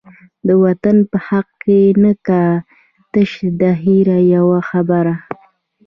د 0.47 0.49
وطن 0.63 0.97
په 1.09 1.17
حق 1.27 1.47
کی 1.63 1.81
نه 2.03 2.13
کا، 2.27 2.43
تش 3.13 3.31
دخیر 3.61 4.07
یوه 4.35 4.59
خبره 4.69 5.15